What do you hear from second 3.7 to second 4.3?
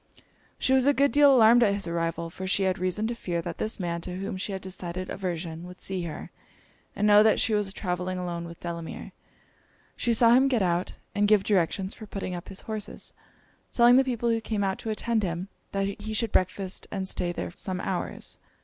man, to